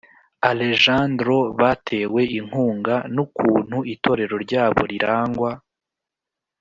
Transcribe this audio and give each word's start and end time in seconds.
Alejandro 0.49 1.37
batewe 1.59 2.21
inkunga 2.39 2.95
n 3.13 3.15
ukuntu 3.25 3.77
itorero 3.93 4.35
ryabo 4.45 4.81
rirangwa 4.91 5.51